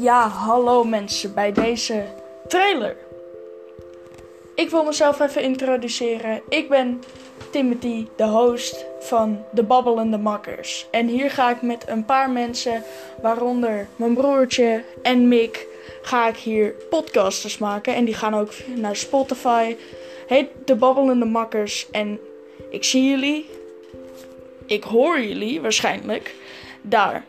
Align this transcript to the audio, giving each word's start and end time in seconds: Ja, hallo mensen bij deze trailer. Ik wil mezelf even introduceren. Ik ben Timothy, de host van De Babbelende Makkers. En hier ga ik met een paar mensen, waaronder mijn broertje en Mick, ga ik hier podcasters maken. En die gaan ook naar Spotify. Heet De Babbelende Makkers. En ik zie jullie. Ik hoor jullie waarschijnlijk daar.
Ja, 0.00 0.28
hallo 0.28 0.84
mensen 0.84 1.34
bij 1.34 1.52
deze 1.52 2.04
trailer. 2.48 2.96
Ik 4.54 4.70
wil 4.70 4.84
mezelf 4.84 5.20
even 5.20 5.42
introduceren. 5.42 6.42
Ik 6.48 6.68
ben 6.68 7.02
Timothy, 7.50 8.06
de 8.16 8.24
host 8.24 8.84
van 9.00 9.44
De 9.50 9.62
Babbelende 9.62 10.18
Makkers. 10.18 10.86
En 10.90 11.06
hier 11.06 11.30
ga 11.30 11.50
ik 11.50 11.62
met 11.62 11.84
een 11.88 12.04
paar 12.04 12.30
mensen, 12.30 12.82
waaronder 13.22 13.88
mijn 13.96 14.14
broertje 14.14 14.84
en 15.02 15.28
Mick, 15.28 15.66
ga 16.02 16.28
ik 16.28 16.36
hier 16.36 16.74
podcasters 16.90 17.58
maken. 17.58 17.94
En 17.94 18.04
die 18.04 18.14
gaan 18.14 18.34
ook 18.34 18.52
naar 18.74 18.96
Spotify. 18.96 19.76
Heet 20.26 20.48
De 20.64 20.74
Babbelende 20.74 21.24
Makkers. 21.24 21.90
En 21.90 22.20
ik 22.70 22.84
zie 22.84 23.10
jullie. 23.10 23.50
Ik 24.66 24.84
hoor 24.84 25.20
jullie 25.20 25.60
waarschijnlijk 25.60 26.34
daar. 26.82 27.24